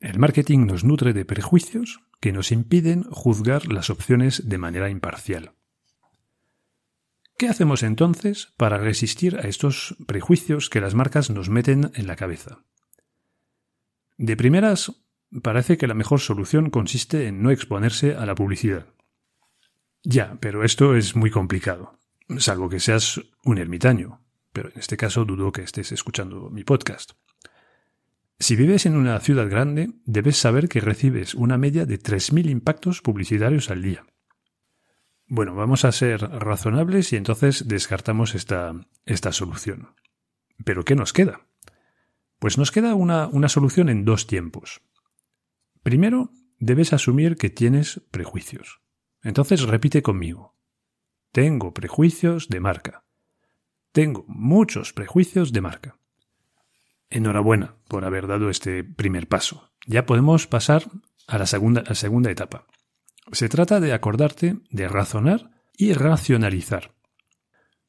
El 0.00 0.18
marketing 0.18 0.66
nos 0.66 0.82
nutre 0.82 1.12
de 1.12 1.24
prejuicios 1.24 2.00
que 2.20 2.32
nos 2.32 2.50
impiden 2.50 3.04
juzgar 3.04 3.72
las 3.72 3.90
opciones 3.90 4.48
de 4.48 4.58
manera 4.58 4.90
imparcial. 4.90 5.52
¿Qué 7.38 7.48
hacemos 7.48 7.82
entonces 7.82 8.52
para 8.56 8.78
resistir 8.78 9.36
a 9.36 9.48
estos 9.48 9.96
prejuicios 10.06 10.70
que 10.70 10.80
las 10.80 10.94
marcas 10.94 11.30
nos 11.30 11.48
meten 11.48 11.90
en 11.94 12.06
la 12.06 12.16
cabeza? 12.16 12.64
De 14.16 14.36
primeras, 14.36 14.92
parece 15.42 15.76
que 15.76 15.86
la 15.86 15.94
mejor 15.94 16.20
solución 16.20 16.70
consiste 16.70 17.26
en 17.26 17.42
no 17.42 17.50
exponerse 17.50 18.14
a 18.14 18.26
la 18.26 18.34
publicidad. 18.34 18.91
Ya, 20.04 20.36
pero 20.40 20.64
esto 20.64 20.96
es 20.96 21.14
muy 21.14 21.30
complicado, 21.30 21.98
salvo 22.38 22.68
que 22.68 22.80
seas 22.80 23.20
un 23.44 23.58
ermitaño, 23.58 24.20
pero 24.52 24.70
en 24.70 24.78
este 24.78 24.96
caso 24.96 25.24
dudo 25.24 25.52
que 25.52 25.62
estés 25.62 25.92
escuchando 25.92 26.50
mi 26.50 26.64
podcast. 26.64 27.12
Si 28.38 28.56
vives 28.56 28.86
en 28.86 28.96
una 28.96 29.20
ciudad 29.20 29.48
grande, 29.48 29.92
debes 30.04 30.36
saber 30.36 30.68
que 30.68 30.80
recibes 30.80 31.34
una 31.34 31.58
media 31.58 31.86
de 31.86 32.00
3.000 32.00 32.50
impactos 32.50 33.00
publicitarios 33.00 33.70
al 33.70 33.82
día. 33.82 34.04
Bueno, 35.28 35.54
vamos 35.54 35.84
a 35.84 35.92
ser 35.92 36.20
razonables 36.20 37.12
y 37.12 37.16
entonces 37.16 37.68
descartamos 37.68 38.34
esta, 38.34 38.74
esta 39.06 39.30
solución. 39.30 39.94
¿Pero 40.64 40.84
qué 40.84 40.96
nos 40.96 41.12
queda? 41.12 41.46
Pues 42.40 42.58
nos 42.58 42.72
queda 42.72 42.96
una, 42.96 43.28
una 43.28 43.48
solución 43.48 43.88
en 43.88 44.04
dos 44.04 44.26
tiempos. 44.26 44.82
Primero, 45.84 46.32
debes 46.58 46.92
asumir 46.92 47.36
que 47.36 47.48
tienes 47.48 48.02
prejuicios. 48.10 48.80
Entonces 49.22 49.62
repite 49.62 50.02
conmigo. 50.02 50.54
Tengo 51.32 51.72
prejuicios 51.72 52.48
de 52.48 52.60
marca. 52.60 53.04
Tengo 53.92 54.24
muchos 54.26 54.92
prejuicios 54.92 55.52
de 55.52 55.60
marca. 55.60 55.98
Enhorabuena 57.10 57.76
por 57.88 58.04
haber 58.04 58.26
dado 58.26 58.50
este 58.50 58.84
primer 58.84 59.28
paso. 59.28 59.70
Ya 59.86 60.06
podemos 60.06 60.46
pasar 60.46 60.84
a 61.26 61.38
la 61.38 61.46
segunda, 61.46 62.30
etapa. 62.30 62.66
Se 63.32 63.48
trata 63.48 63.80
de 63.80 63.92
acordarte 63.92 64.56
de 64.70 64.88
razonar 64.88 65.50
y 65.76 65.92
racionalizar. 65.92 66.94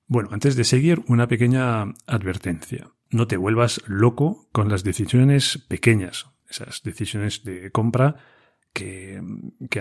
Bueno, 0.08 0.30
antes 0.32 0.56
de 0.56 0.64
seguir, 0.64 1.04
una 1.08 1.28
pequeña 1.28 1.94
advertencia. 2.06 2.92
No 3.10 3.28
te 3.28 3.38
vuelvas 3.38 3.82
loco 3.88 4.50
con 4.52 4.70
las 4.70 4.84
decisiones 4.84 5.58
pequeñas, 5.68 6.28
esas 6.50 6.82
decisiones 6.84 7.44
de 7.44 7.72
compra 7.72 8.18
que, 8.74 9.22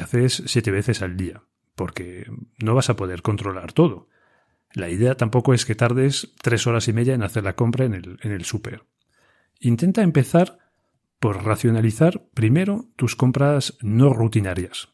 haces 0.00 0.42
siete 0.46 0.70
veces 0.70 1.02
al 1.02 1.16
día, 1.16 1.42
porque 1.74 2.26
no 2.58 2.74
vas 2.74 2.90
a 2.90 2.96
poder 2.96 3.22
controlar 3.22 3.72
todo. 3.72 4.08
La 4.74 4.88
idea 4.88 5.16
tampoco 5.16 5.54
es 5.54 5.64
que 5.64 5.74
tardes 5.74 6.34
tres 6.40 6.66
horas 6.66 6.88
y 6.88 6.92
media 6.92 7.14
en 7.14 7.22
hacer 7.22 7.44
la 7.44 7.56
compra 7.56 7.84
en 7.84 7.94
el, 7.94 8.18
en 8.22 8.32
el 8.32 8.44
súper. 8.44 8.84
Intenta 9.60 10.02
empezar 10.02 10.58
por 11.18 11.44
racionalizar 11.44 12.24
primero 12.34 12.86
tus 12.96 13.16
compras 13.16 13.76
no 13.80 14.12
rutinarias, 14.12 14.92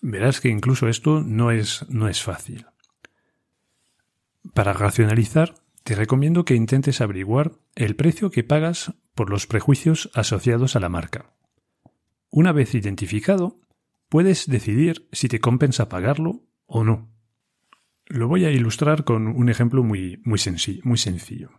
Verás 0.00 0.40
que 0.40 0.48
incluso 0.48 0.88
esto 0.88 1.22
no 1.22 1.50
es, 1.50 1.84
no 1.88 2.08
es 2.08 2.22
fácil. 2.22 2.66
Para 4.54 4.72
racionalizar, 4.72 5.54
te 5.82 5.94
recomiendo 5.94 6.44
que 6.44 6.54
intentes 6.54 7.00
averiguar 7.00 7.52
el 7.74 7.96
precio 7.96 8.30
que 8.30 8.44
pagas 8.44 8.94
por 9.14 9.30
los 9.30 9.46
prejuicios 9.46 10.10
asociados 10.14 10.76
a 10.76 10.80
la 10.80 10.88
marca. 10.88 11.32
Una 12.30 12.52
vez 12.52 12.74
identificado, 12.74 13.60
puedes 14.08 14.46
decidir 14.46 15.08
si 15.12 15.28
te 15.28 15.40
compensa 15.40 15.88
pagarlo 15.88 16.44
o 16.66 16.84
no. 16.84 17.10
Lo 18.06 18.28
voy 18.28 18.44
a 18.44 18.50
ilustrar 18.50 19.04
con 19.04 19.26
un 19.26 19.48
ejemplo 19.48 19.82
muy, 19.82 20.20
muy, 20.24 20.38
sencillo. 20.38 21.50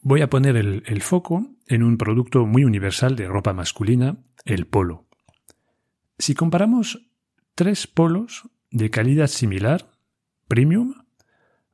Voy 0.00 0.20
a 0.20 0.28
poner 0.28 0.56
el 0.56 1.02
foco 1.02 1.52
en 1.66 1.82
un 1.82 1.96
producto 1.96 2.44
muy 2.44 2.64
universal 2.64 3.16
de 3.16 3.28
ropa 3.28 3.52
masculina, 3.52 4.18
el 4.44 4.66
polo. 4.66 5.06
Si 6.18 6.34
comparamos 6.34 7.10
tres 7.54 7.86
polos 7.86 8.48
de 8.70 8.90
calidad 8.90 9.26
similar, 9.26 9.90
premium, 10.48 10.94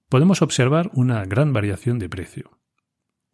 podemos 0.08 0.42
observar 0.42 0.90
una 0.94 1.24
gran 1.24 1.52
variación 1.52 1.98
de 1.98 2.08
precio. 2.08 2.57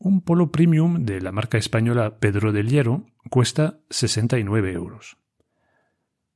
Un 0.05 0.21
polo 0.21 0.53
premium 0.53 1.07
de 1.07 1.23
la 1.23 1.33
marca 1.33 1.57
española 1.57 2.19
Pedro 2.19 2.53
del 2.53 2.69
Hierro 2.69 3.07
cuesta 3.31 3.81
69 3.89 4.71
euros. 4.73 5.17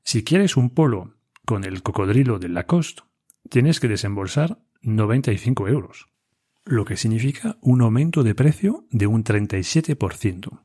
Si 0.03 0.25
quieres 0.25 0.57
un 0.57 0.71
polo 0.71 1.17
con 1.45 1.65
el 1.65 1.83
cocodrilo 1.83 2.39
de 2.39 2.49
Lacoste, 2.49 3.03
tienes 3.51 3.79
que 3.79 3.89
desembolsar 3.89 4.59
95 4.81 5.69
euros, 5.69 6.07
lo 6.65 6.87
que 6.87 6.97
significa 6.97 7.59
un 7.61 7.83
aumento 7.83 8.23
de 8.23 8.35
precio 8.35 8.87
de 8.91 9.07
un 9.07 9.23
37%. 9.23 10.65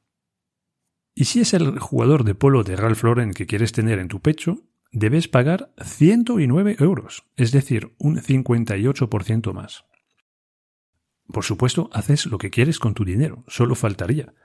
Y 1.14 1.26
si 1.26 1.42
es 1.42 1.54
el 1.54 1.80
jugador 1.80 2.24
de 2.24 2.36
polo 2.36 2.64
de 2.64 2.78
Ralph 2.78 3.04
Lauren 3.04 3.34
que 3.34 3.48
quieres 3.48 3.74
tener 3.74 4.00
en 4.00 4.08
tu 4.08 4.22
pecho, 4.22 4.62
debes 4.94 5.28
pagar 5.28 5.74
109 5.84 6.78
euros, 6.80 7.26
es 7.36 7.52
decir, 7.52 7.94
un 7.98 8.16
58% 8.16 9.52
más. 9.52 9.84
Por 11.34 11.44
supuesto, 11.44 11.90
haces 11.94 12.28
lo 12.28 12.38
que 12.38 12.52
quieres 12.52 12.78
con 12.78 12.94
tu 12.94 13.06
dinero, 13.06 13.44
solo 13.48 13.74
faltaría. 13.74 14.36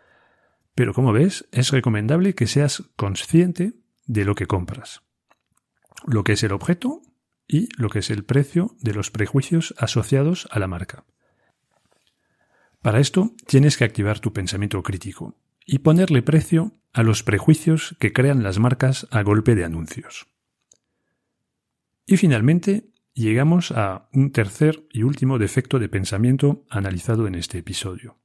Pero 0.74 0.94
como 0.94 1.12
ves, 1.12 1.46
es 1.52 1.70
recomendable 1.70 2.34
que 2.34 2.46
seas 2.46 2.82
consciente 2.96 3.74
de 4.06 4.24
lo 4.24 4.34
que 4.34 4.46
compras, 4.46 5.02
lo 6.06 6.24
que 6.24 6.32
es 6.32 6.42
el 6.44 6.52
objeto 6.52 7.02
y 7.46 7.68
lo 7.76 7.90
que 7.90 7.98
es 7.98 8.08
el 8.08 8.24
precio 8.24 8.74
de 8.80 8.94
los 8.94 9.10
prejuicios 9.10 9.74
asociados 9.76 10.48
a 10.50 10.58
la 10.58 10.66
marca. 10.66 11.04
Para 12.80 13.00
esto 13.00 13.34
tienes 13.46 13.76
que 13.76 13.84
activar 13.84 14.20
tu 14.20 14.32
pensamiento 14.32 14.82
crítico 14.82 15.36
y 15.66 15.80
ponerle 15.80 16.22
precio 16.22 16.72
a 16.94 17.02
los 17.02 17.22
prejuicios 17.22 17.96
que 18.00 18.14
crean 18.14 18.42
las 18.42 18.58
marcas 18.58 19.06
a 19.10 19.20
golpe 19.20 19.54
de 19.54 19.66
anuncios. 19.66 20.26
Y 22.06 22.16
finalmente, 22.16 22.88
llegamos 23.22 23.72
a 23.72 24.08
un 24.12 24.30
tercer 24.30 24.86
y 24.92 25.02
último 25.02 25.38
defecto 25.38 25.78
de 25.78 25.88
pensamiento 25.88 26.64
analizado 26.70 27.26
en 27.26 27.34
este 27.34 27.58
episodio. 27.58 28.16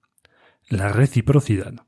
La 0.69 0.89
reciprocidad. 0.89 1.85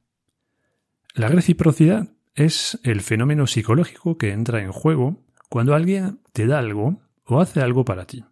La 1.14 1.30
reciprocidad 1.30 2.10
es 2.34 2.80
el 2.84 3.02
fenómeno 3.02 3.48
psicológico 3.48 4.18
que 4.18 4.32
entra 4.32 4.62
en 4.62 4.72
juego 4.72 5.24
cuando 5.50 5.76
alguien 5.76 6.20
te 6.34 6.48
da 6.48 6.60
algo 6.60 7.02
o 7.26 7.40
hace 7.40 7.62
algo 7.62 7.86
para 7.86 8.06
ti. 8.06 8.26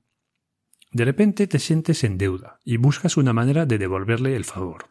De 0.91 1.05
repente 1.05 1.47
te 1.47 1.59
sientes 1.59 2.03
en 2.03 2.17
deuda 2.17 2.59
y 2.63 2.77
buscas 2.77 3.17
una 3.17 3.33
manera 3.33 3.65
de 3.65 3.77
devolverle 3.77 4.35
el 4.35 4.45
favor. 4.45 4.89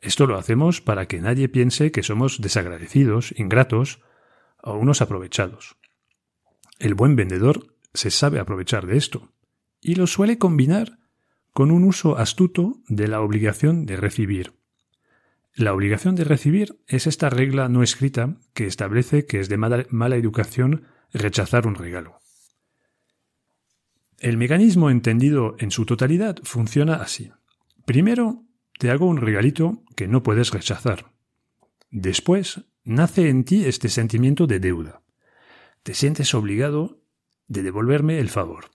Esto 0.00 0.26
lo 0.26 0.38
hacemos 0.38 0.80
para 0.80 1.06
que 1.06 1.20
nadie 1.20 1.48
piense 1.48 1.92
que 1.92 2.02
somos 2.02 2.40
desagradecidos, 2.40 3.34
ingratos 3.36 4.00
o 4.62 4.74
unos 4.74 5.02
aprovechados. 5.02 5.76
El 6.78 6.94
buen 6.94 7.16
vendedor 7.16 7.79
se 7.94 8.10
sabe 8.10 8.38
aprovechar 8.38 8.86
de 8.86 8.96
esto 8.96 9.32
y 9.80 9.94
lo 9.94 10.06
suele 10.06 10.38
combinar 10.38 10.98
con 11.52 11.70
un 11.70 11.84
uso 11.84 12.16
astuto 12.16 12.80
de 12.88 13.08
la 13.08 13.20
obligación 13.20 13.86
de 13.86 13.96
recibir. 13.96 14.52
La 15.54 15.74
obligación 15.74 16.14
de 16.14 16.24
recibir 16.24 16.78
es 16.86 17.06
esta 17.06 17.28
regla 17.28 17.68
no 17.68 17.82
escrita 17.82 18.36
que 18.54 18.66
establece 18.66 19.26
que 19.26 19.40
es 19.40 19.48
de 19.48 19.56
mala, 19.56 20.16
educación 20.16 20.84
rechazar 21.12 21.66
un 21.66 21.74
regalo. 21.74 22.20
El 24.18 24.36
mecanismo 24.36 24.90
entendido 24.90 25.56
en 25.58 25.70
su 25.70 25.86
totalidad 25.86 26.36
funciona 26.44 26.96
así. 26.96 27.32
Primero, 27.84 28.44
te 28.78 28.90
hago 28.90 29.06
un 29.06 29.16
regalito 29.16 29.82
que 29.96 30.06
no 30.06 30.22
puedes 30.22 30.50
rechazar. 30.50 31.10
Después, 31.90 32.62
nace 32.84 33.28
en 33.28 33.44
ti 33.44 33.64
este 33.64 33.88
sentimiento 33.88 34.46
de 34.46 34.60
deuda 34.60 35.02
te 35.82 35.94
sientes 35.94 36.34
obligado 36.34 36.99
de 37.50 37.62
devolverme 37.62 38.20
el 38.20 38.30
favor. 38.30 38.70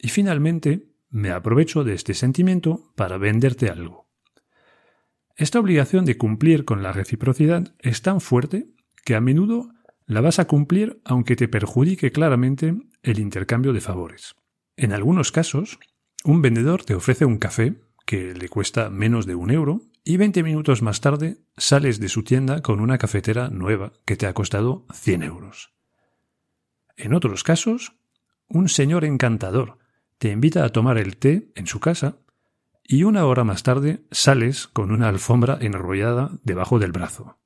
Y 0.00 0.08
finalmente, 0.08 0.88
me 1.10 1.30
aprovecho 1.30 1.84
de 1.84 1.94
este 1.94 2.14
sentimiento 2.14 2.92
para 2.96 3.18
venderte 3.18 3.68
algo. 3.68 4.08
Esta 5.36 5.60
obligación 5.60 6.04
de 6.04 6.16
cumplir 6.16 6.64
con 6.64 6.82
la 6.82 6.92
reciprocidad 6.92 7.74
es 7.78 8.02
tan 8.02 8.20
fuerte 8.20 8.66
que 9.04 9.14
a 9.14 9.20
menudo 9.20 9.68
la 10.06 10.22
vas 10.22 10.38
a 10.38 10.46
cumplir 10.46 11.00
aunque 11.04 11.36
te 11.36 11.48
perjudique 11.48 12.12
claramente 12.12 12.74
el 13.02 13.18
intercambio 13.18 13.72
de 13.72 13.80
favores. 13.80 14.34
En 14.76 14.92
algunos 14.92 15.30
casos, 15.30 15.78
un 16.24 16.40
vendedor 16.40 16.82
te 16.82 16.94
ofrece 16.94 17.26
un 17.26 17.38
café 17.38 17.74
que 18.06 18.34
le 18.34 18.48
cuesta 18.48 18.90
menos 18.90 19.26
de 19.26 19.34
un 19.34 19.50
euro 19.50 19.82
y 20.02 20.16
20 20.16 20.42
minutos 20.42 20.82
más 20.82 21.00
tarde 21.00 21.38
sales 21.56 22.00
de 22.00 22.08
su 22.08 22.24
tienda 22.24 22.62
con 22.62 22.80
una 22.80 22.96
cafetera 22.98 23.50
nueva 23.50 23.92
que 24.06 24.16
te 24.16 24.26
ha 24.26 24.32
costado 24.32 24.86
100 24.92 25.22
euros. 25.22 25.74
En 26.96 27.12
otros 27.12 27.42
casos, 27.42 27.96
un 28.48 28.68
señor 28.68 29.04
encantador 29.04 29.78
te 30.18 30.30
invita 30.30 30.64
a 30.64 30.70
tomar 30.70 30.98
el 30.98 31.16
té 31.16 31.52
en 31.54 31.66
su 31.66 31.80
casa 31.80 32.18
y 32.82 33.04
una 33.04 33.26
hora 33.26 33.44
más 33.44 33.62
tarde 33.62 34.04
sales 34.10 34.68
con 34.68 34.90
una 34.90 35.08
alfombra 35.08 35.58
enrollada 35.60 36.30
debajo 36.42 36.78
del 36.78 36.92
brazo. 36.92 37.38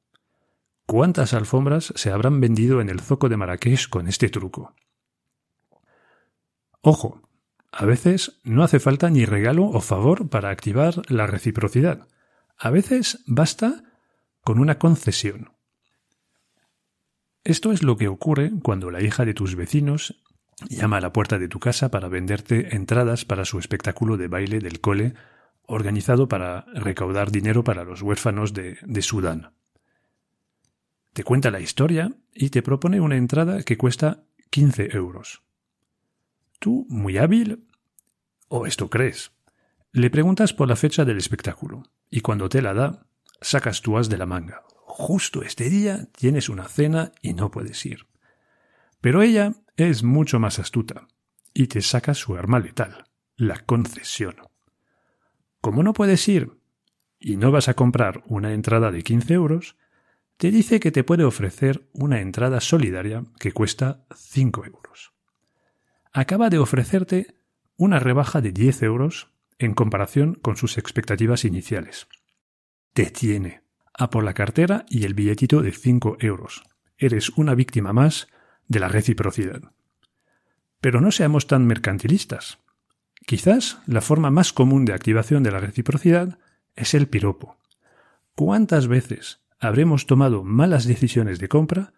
¿Cuántas 0.86 1.34
alfombras 1.34 1.92
se 1.96 2.10
habrán 2.10 2.40
vendido 2.40 2.80
en 2.80 2.88
el 2.88 3.00
zoco 3.00 3.28
de 3.28 3.36
Marrakech 3.36 3.88
con 3.88 4.08
este 4.08 4.28
truco? 4.30 4.74
Ojo, 6.80 7.22
a 7.70 7.84
veces 7.84 8.40
no 8.44 8.62
hace 8.64 8.80
falta 8.80 9.10
ni 9.10 9.24
regalo 9.24 9.66
o 9.66 9.80
favor 9.80 10.28
para 10.28 10.50
activar 10.50 11.02
la 11.10 11.26
reciprocidad. 11.26 12.08
A 12.56 12.70
veces 12.70 13.22
basta 13.26 13.84
con 14.42 14.58
una 14.58 14.78
concesión. 14.78 15.52
Esto 17.44 17.72
es 17.72 17.82
lo 17.82 17.96
que 17.96 18.08
ocurre 18.08 18.50
cuando 18.62 18.90
la 18.90 19.02
hija 19.02 19.24
de 19.24 19.34
tus 19.34 19.54
vecinos 19.54 20.22
llama 20.68 20.98
a 20.98 21.00
la 21.00 21.12
puerta 21.12 21.38
de 21.38 21.48
tu 21.48 21.60
casa 21.60 21.90
para 21.90 22.08
venderte 22.08 22.74
entradas 22.74 23.24
para 23.24 23.44
su 23.44 23.58
espectáculo 23.58 24.16
de 24.16 24.28
baile 24.28 24.58
del 24.60 24.80
cole 24.80 25.14
organizado 25.62 26.28
para 26.28 26.64
recaudar 26.74 27.30
dinero 27.30 27.62
para 27.62 27.84
los 27.84 28.02
huérfanos 28.02 28.54
de, 28.54 28.78
de 28.82 29.02
Sudán. 29.02 29.52
Te 31.12 31.24
cuenta 31.24 31.50
la 31.50 31.60
historia 31.60 32.12
y 32.34 32.50
te 32.50 32.62
propone 32.62 33.00
una 33.00 33.16
entrada 33.16 33.62
que 33.62 33.76
cuesta 33.76 34.24
15 34.50 34.96
euros. 34.96 35.42
Tú, 36.58 36.86
muy 36.88 37.18
hábil, 37.18 37.66
o 38.48 38.66
esto 38.66 38.88
crees, 38.88 39.32
le 39.92 40.10
preguntas 40.10 40.52
por 40.52 40.68
la 40.68 40.76
fecha 40.76 41.04
del 41.04 41.18
espectáculo 41.18 41.84
y 42.10 42.20
cuando 42.20 42.48
te 42.48 42.62
la 42.62 42.74
da, 42.74 43.06
sacas 43.40 43.82
tu 43.82 43.98
as 43.98 44.08
de 44.08 44.18
la 44.18 44.26
manga. 44.26 44.64
Justo 44.84 45.42
este 45.42 45.70
día 45.70 46.08
tienes 46.16 46.48
una 46.48 46.64
cena 46.64 47.12
y 47.22 47.34
no 47.34 47.50
puedes 47.50 47.84
ir. 47.86 48.06
Pero 49.00 49.22
ella 49.22 49.54
es 49.78 50.02
mucho 50.02 50.40
más 50.40 50.58
astuta 50.58 51.06
y 51.54 51.68
te 51.68 51.82
saca 51.82 52.12
su 52.12 52.37
arma 52.37 52.58
letal, 52.58 53.04
la 53.37 53.61
concesión. 53.61 54.35
Como 55.61 55.85
no 55.85 55.92
puedes 55.92 56.26
ir 56.28 56.58
y 57.20 57.37
no 57.37 57.52
vas 57.52 57.68
a 57.68 57.75
comprar 57.75 58.25
una 58.26 58.52
entrada 58.52 58.90
de 58.90 59.02
15 59.04 59.35
euros, 59.35 59.76
te 60.37 60.50
dice 60.50 60.80
que 60.80 60.90
te 60.90 61.04
puede 61.04 61.25
ofrecer 61.25 61.88
una 61.92 62.20
entrada 62.20 62.61
solidaria 62.61 63.25
que 63.38 63.52
cuesta 63.52 64.04
5 64.14 64.64
euros. 64.66 65.12
Acaba 66.12 66.50
de 66.50 66.58
ofrecerte 66.58 67.37
una 67.76 68.00
rebaja 68.00 68.40
de 68.40 68.50
10 68.50 68.82
euros 68.82 69.30
en 69.58 69.75
comparación 69.75 70.35
con 70.35 70.56
sus 70.56 70.76
expectativas 70.76 71.44
iniciales. 71.44 72.08
Te 72.94 73.06
tiene 73.11 73.62
a 73.94 74.11
por 74.11 74.25
la 74.25 74.35
cartera 74.35 74.87
y 74.88 75.04
el 75.04 75.14
billetito 75.14 75.62
de 75.62 75.70
5 75.70 76.16
euros. 76.18 76.64
Eres 76.97 77.30
una 77.30 77.54
víctima 77.54 77.92
más 77.92 78.28
de 78.68 78.80
la 78.80 78.88
reciprocidad. 78.88 79.62
Pero 80.80 81.00
no 81.00 81.10
seamos 81.10 81.46
tan 81.46 81.66
mercantilistas. 81.66 82.58
Quizás 83.26 83.78
la 83.87 84.00
forma 84.00 84.30
más 84.30 84.52
común 84.52 84.84
de 84.84 84.92
activación 84.92 85.42
de 85.42 85.50
la 85.50 85.60
reciprocidad 85.60 86.38
es 86.76 86.94
el 86.94 87.08
piropo. 87.08 87.58
¿Cuántas 88.34 88.87
veces 88.87 89.40
habremos 89.58 90.06
tomado 90.06 90.44
malas 90.44 90.87
decisiones 90.87 91.38
de 91.40 91.48
compra 91.48 91.92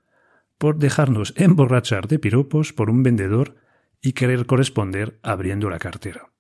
por 0.60 0.76
dejarnos 0.76 1.32
emborrachar 1.36 2.08
de 2.08 2.18
piropos 2.18 2.72
por 2.72 2.90
un 2.90 3.02
vendedor 3.02 3.56
y 4.02 4.12
querer 4.12 4.46
corresponder 4.46 5.18
abriendo 5.22 5.70
la 5.70 5.78
cartera. 5.78 6.30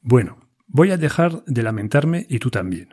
Bueno, 0.00 0.38
voy 0.66 0.90
a 0.90 0.98
dejar 0.98 1.44
de 1.44 1.62
lamentarme 1.62 2.26
y 2.28 2.38
tú 2.40 2.50
también. 2.50 2.90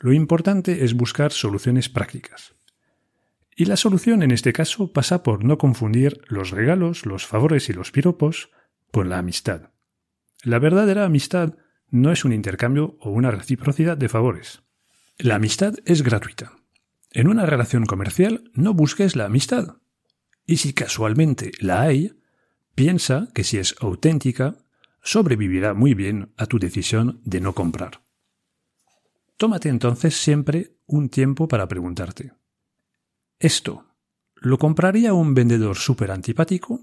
Lo 0.00 0.12
importante 0.12 0.84
es 0.84 0.94
buscar 0.94 1.32
soluciones 1.32 1.88
prácticas. 1.88 2.53
Y 3.56 3.66
la 3.66 3.76
solución 3.76 4.22
en 4.22 4.30
este 4.30 4.52
caso 4.52 4.92
pasa 4.92 5.22
por 5.22 5.44
no 5.44 5.58
confundir 5.58 6.20
los 6.26 6.50
regalos, 6.50 7.06
los 7.06 7.26
favores 7.26 7.68
y 7.68 7.72
los 7.72 7.92
piropos 7.92 8.50
con 8.90 9.08
la 9.08 9.18
amistad. 9.18 9.70
La 10.42 10.58
verdadera 10.58 11.04
amistad 11.04 11.56
no 11.90 12.10
es 12.10 12.24
un 12.24 12.32
intercambio 12.32 12.96
o 13.00 13.10
una 13.10 13.30
reciprocidad 13.30 13.96
de 13.96 14.08
favores. 14.08 14.62
La 15.18 15.36
amistad 15.36 15.74
es 15.84 16.02
gratuita. 16.02 16.52
En 17.12 17.28
una 17.28 17.46
relación 17.46 17.86
comercial 17.86 18.50
no 18.54 18.74
busques 18.74 19.14
la 19.14 19.26
amistad. 19.26 19.76
Y 20.46 20.56
si 20.56 20.72
casualmente 20.72 21.52
la 21.60 21.82
hay, 21.82 22.18
piensa 22.74 23.28
que 23.34 23.44
si 23.44 23.58
es 23.58 23.76
auténtica, 23.80 24.56
sobrevivirá 25.02 25.74
muy 25.74 25.94
bien 25.94 26.32
a 26.36 26.46
tu 26.46 26.58
decisión 26.58 27.20
de 27.24 27.40
no 27.40 27.54
comprar. 27.54 28.02
Tómate 29.36 29.68
entonces 29.68 30.16
siempre 30.16 30.76
un 30.86 31.08
tiempo 31.08 31.46
para 31.46 31.68
preguntarte, 31.68 32.32
¿esto 33.38 33.86
lo 34.36 34.58
compraría 34.58 35.14
un 35.14 35.34
vendedor 35.34 35.76
súper 35.76 36.10
antipático? 36.10 36.80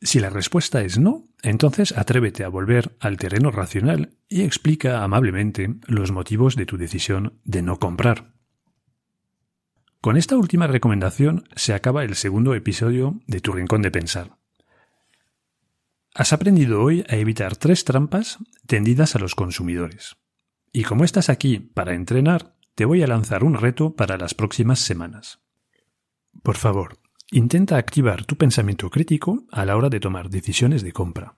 Si 0.00 0.20
la 0.20 0.30
respuesta 0.30 0.82
es 0.82 0.98
no, 0.98 1.28
entonces 1.42 1.96
atrévete 1.96 2.44
a 2.44 2.48
volver 2.48 2.96
al 3.00 3.16
terreno 3.16 3.50
racional 3.50 4.16
y 4.28 4.42
explica 4.42 5.02
amablemente 5.02 5.74
los 5.86 6.12
motivos 6.12 6.54
de 6.54 6.66
tu 6.66 6.76
decisión 6.76 7.40
de 7.44 7.62
no 7.62 7.78
comprar. 7.78 8.32
Con 10.00 10.16
esta 10.16 10.36
última 10.36 10.68
recomendación 10.68 11.48
se 11.56 11.74
acaba 11.74 12.04
el 12.04 12.14
segundo 12.14 12.54
episodio 12.54 13.20
de 13.26 13.40
Tu 13.40 13.52
Rincón 13.52 13.82
de 13.82 13.90
Pensar. 13.90 14.38
Has 16.14 16.32
aprendido 16.32 16.82
hoy 16.82 17.04
a 17.08 17.16
evitar 17.16 17.56
tres 17.56 17.84
trampas 17.84 18.38
tendidas 18.66 19.16
a 19.16 19.18
los 19.18 19.34
consumidores. 19.34 20.16
Y 20.72 20.84
como 20.84 21.04
estás 21.04 21.28
aquí 21.28 21.58
para 21.58 21.94
entrenar, 21.94 22.54
te 22.78 22.84
voy 22.84 23.02
a 23.02 23.08
lanzar 23.08 23.42
un 23.42 23.54
reto 23.54 23.94
para 23.94 24.16
las 24.16 24.32
próximas 24.32 24.78
semanas. 24.78 25.40
Por 26.42 26.56
favor, 26.56 26.98
Intenta 27.30 27.76
activar 27.76 28.24
tu 28.24 28.36
pensamiento 28.36 28.88
crítico 28.88 29.44
a 29.52 29.66
la 29.66 29.76
hora 29.76 29.90
de 29.90 30.00
tomar 30.00 30.30
decisiones 30.30 30.82
de 30.82 30.92
compra. 30.92 31.36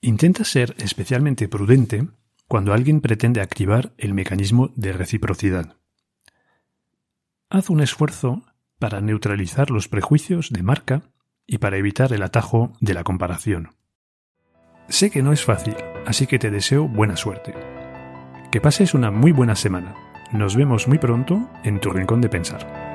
Intenta 0.00 0.42
ser 0.42 0.74
especialmente 0.78 1.46
prudente 1.46 2.08
cuando 2.48 2.72
alguien 2.72 3.00
pretende 3.00 3.40
activar 3.40 3.94
el 3.98 4.12
mecanismo 4.12 4.72
de 4.74 4.92
reciprocidad. 4.92 5.76
Haz 7.48 7.70
un 7.70 7.80
esfuerzo 7.80 8.42
para 8.80 9.00
neutralizar 9.00 9.70
los 9.70 9.86
prejuicios 9.86 10.50
de 10.50 10.64
marca 10.64 11.02
y 11.46 11.58
para 11.58 11.76
evitar 11.76 12.12
el 12.12 12.24
atajo 12.24 12.72
de 12.80 12.94
la 12.94 13.04
comparación. 13.04 13.76
Sé 14.88 15.12
que 15.12 15.22
no 15.22 15.32
es 15.32 15.44
fácil, 15.44 15.76
así 16.06 16.26
que 16.26 16.40
te 16.40 16.50
deseo 16.50 16.88
buena 16.88 17.16
suerte. 17.16 17.71
Que 18.52 18.60
pases 18.60 18.92
una 18.92 19.10
muy 19.10 19.32
buena 19.32 19.56
semana. 19.56 19.94
Nos 20.30 20.56
vemos 20.56 20.86
muy 20.86 20.98
pronto 20.98 21.48
en 21.64 21.80
tu 21.80 21.88
rincón 21.88 22.20
de 22.20 22.28
pensar. 22.28 22.91